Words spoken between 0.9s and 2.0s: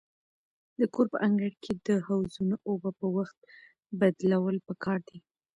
کور په انګړ کې د